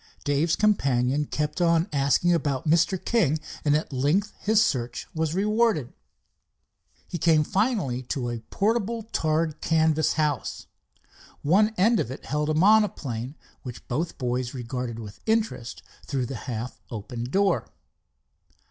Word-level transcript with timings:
Dave's 0.23 0.55
companion 0.55 1.25
kept 1.25 1.61
on 1.61 1.87
asking 1.93 2.33
about 2.33 2.67
Mr. 2.67 2.97
King, 2.99 3.37
and 3.63 3.75
at 3.75 3.93
length 3.93 4.33
his 4.39 4.59
search 4.59 5.05
was 5.13 5.35
rewarded. 5.35 5.93
He 7.07 7.19
came 7.19 7.43
finally 7.43 8.01
to 8.09 8.31
a 8.31 8.39
portable 8.49 9.03
tarred 9.03 9.61
canvas 9.61 10.13
house. 10.13 10.65
One 11.43 11.75
end 11.77 11.99
of 11.99 12.09
it 12.09 12.25
held 12.25 12.49
a 12.49 12.55
monoplane, 12.55 13.35
which 13.61 13.87
both 13.87 14.17
boys 14.17 14.55
regarded 14.55 14.97
with 14.97 15.19
interest 15.27 15.83
through 16.07 16.25
the 16.25 16.35
half 16.49 16.81
open 16.89 17.25
door. 17.25 17.69